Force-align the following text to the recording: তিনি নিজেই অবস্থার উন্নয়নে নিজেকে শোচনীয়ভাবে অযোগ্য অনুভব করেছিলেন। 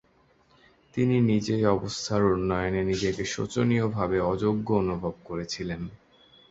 তিনি 0.93 1.15
নিজেই 1.21 1.63
অবস্থার 1.67 2.21
উন্নয়নে 2.25 2.81
নিজেকে 2.83 3.23
শোচনীয়ভাবে 3.25 4.17
অযোগ্য 4.31 4.67
অনুভব 4.73 5.13
করেছিলেন। 5.25 5.81